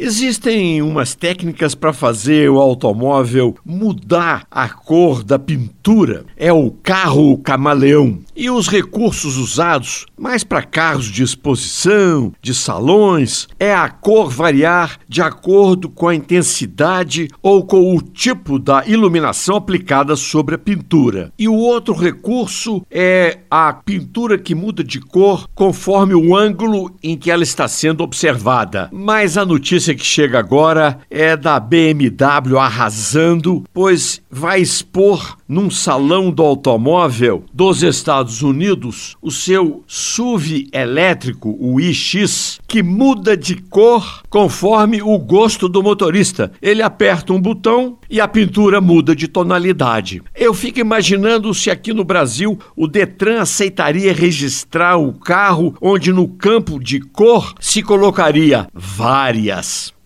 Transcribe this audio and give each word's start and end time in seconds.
Existem 0.00 0.80
umas 0.80 1.16
técnicas 1.16 1.74
para 1.74 1.92
fazer 1.92 2.48
o 2.48 2.60
automóvel 2.60 3.56
mudar 3.64 4.46
a 4.48 4.68
cor 4.68 5.24
da 5.24 5.40
pintura. 5.40 6.24
É 6.36 6.52
o 6.52 6.70
carro 6.70 7.36
camaleão. 7.38 8.20
E 8.36 8.48
os 8.48 8.68
recursos 8.68 9.36
usados, 9.36 10.06
mais 10.16 10.44
para 10.44 10.62
carros 10.62 11.06
de 11.06 11.24
exposição, 11.24 12.32
de 12.40 12.54
salões, 12.54 13.48
é 13.58 13.74
a 13.74 13.88
cor 13.88 14.30
variar 14.30 15.00
de 15.08 15.20
acordo 15.20 15.88
com 15.88 16.06
a 16.06 16.14
intensidade 16.14 17.26
ou 17.42 17.66
com 17.66 17.96
o 17.96 18.00
tipo 18.00 18.56
da 18.56 18.86
iluminação 18.86 19.56
aplicada 19.56 20.14
sobre 20.14 20.54
a 20.54 20.58
pintura. 20.58 21.32
E 21.36 21.48
o 21.48 21.54
outro 21.54 21.92
recurso 21.92 22.86
é 22.88 23.40
a 23.50 23.72
pintura 23.72 24.38
que 24.38 24.54
muda 24.54 24.84
de 24.84 25.00
cor 25.00 25.48
conforme 25.56 26.14
o 26.14 26.36
ângulo 26.36 26.94
em 27.02 27.16
que 27.16 27.32
ela 27.32 27.42
está 27.42 27.66
sendo 27.66 28.04
observada. 28.04 28.88
Mas 28.92 29.36
a 29.36 29.44
notícia 29.44 29.87
que 29.94 30.04
chega 30.04 30.38
agora 30.38 30.98
é 31.10 31.36
da 31.36 31.58
BMW 31.58 32.58
arrasando, 32.58 33.64
pois 33.72 34.20
vai 34.30 34.60
expor 34.60 35.37
num 35.48 35.70
salão 35.70 36.30
do 36.30 36.42
automóvel 36.42 37.44
dos 37.52 37.82
Estados 37.82 38.42
Unidos 38.42 39.16
o 39.22 39.30
seu 39.30 39.82
SUV 39.86 40.68
elétrico, 40.72 41.56
o 41.58 41.80
iX, 41.80 42.60
que 42.68 42.82
muda 42.82 43.36
de 43.36 43.56
cor 43.56 44.22
conforme 44.28 45.00
o 45.00 45.18
gosto 45.18 45.68
do 45.68 45.82
motorista. 45.82 46.52
Ele 46.60 46.82
aperta 46.82 47.32
um 47.32 47.40
botão 47.40 47.98
e 48.10 48.20
a 48.20 48.28
pintura 48.28 48.80
muda 48.80 49.16
de 49.16 49.26
tonalidade. 49.26 50.22
Eu 50.34 50.52
fico 50.52 50.80
imaginando 50.80 51.52
se 51.54 51.70
aqui 51.70 51.92
no 51.92 52.04
Brasil 52.04 52.58
o 52.76 52.86
Detran 52.86 53.40
aceitaria 53.40 54.12
registrar 54.12 54.98
o 54.98 55.12
carro 55.12 55.74
onde 55.80 56.12
no 56.12 56.28
campo 56.28 56.78
de 56.78 57.00
cor 57.00 57.54
se 57.58 57.82
colocaria 57.82 58.68
várias. 58.74 59.97